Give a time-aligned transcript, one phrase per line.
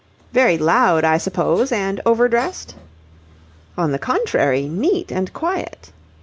[0.33, 2.73] "Very loud, I suppose, and overdressed?"
[3.77, 5.91] "On the contrary, neat and quiet."